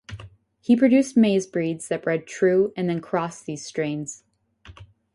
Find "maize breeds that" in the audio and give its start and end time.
1.15-2.01